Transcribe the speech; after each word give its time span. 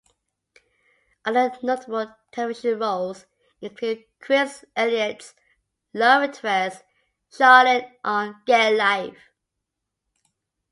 Other 1.25 1.51
notable 1.61 2.15
television 2.31 2.79
roles 2.79 3.27
include 3.61 4.03
Chris 4.19 4.65
Elliott's 4.75 5.35
love 5.93 6.23
interest, 6.23 6.83
Charlene, 7.31 7.87
on 8.03 8.41
"Get 8.47 8.71
a 8.71 8.75
Life". 8.75 9.29